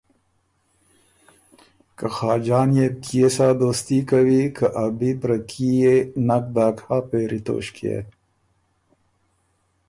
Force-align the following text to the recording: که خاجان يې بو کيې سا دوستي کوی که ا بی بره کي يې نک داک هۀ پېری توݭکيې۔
که 1.97 2.07
خاجان 2.15 2.69
يې 2.79 2.87
بو 2.93 2.99
کيې 3.03 3.27
سا 3.35 3.47
دوستي 3.61 3.99
کوی 4.09 4.41
که 4.55 4.65
ا 4.83 4.85
بی 4.97 5.11
بره 5.19 5.37
کي 5.49 5.69
يې 5.81 5.95
نک 6.27 6.45
داک 6.55 6.77
هۀ 6.87 6.97
پېری 7.09 7.39
توݭکيې۔ 7.45 7.97